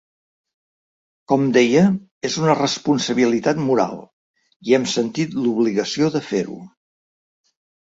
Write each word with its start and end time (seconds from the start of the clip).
Com 1.31 1.43
deia 1.57 1.83
és 2.29 2.37
una 2.45 2.55
responsabilitat 2.61 3.61
moral 3.67 4.01
i 4.71 4.77
hem 4.81 4.89
sentit 4.97 5.39
l’obligació 5.45 6.13
de 6.19 6.25
fer-ho. 6.33 6.61